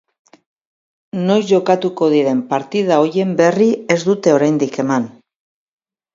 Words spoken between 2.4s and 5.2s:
partida horien berri ez dute oraindik eman.